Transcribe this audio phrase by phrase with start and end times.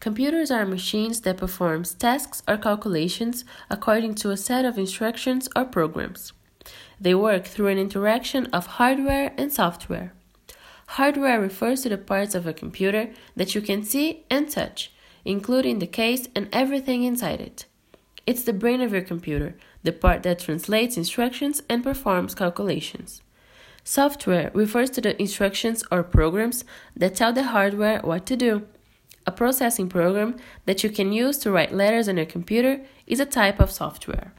[0.00, 5.64] Computers are machines that perform tasks or calculations according to a set of instructions or
[5.64, 6.32] programs.
[7.00, 10.12] They work through an interaction of hardware and software.
[10.88, 14.92] Hardware refers to the parts of a computer that you can see and touch,
[15.24, 17.64] including the case and everything inside it.
[18.26, 23.22] It's the brain of your computer, the part that translates instructions and performs calculations.
[23.82, 26.64] Software refers to the instructions or programs
[26.96, 28.66] that tell the hardware what to do.
[29.26, 30.36] A processing program
[30.66, 34.32] that you can use to write letters on your computer is a type of software.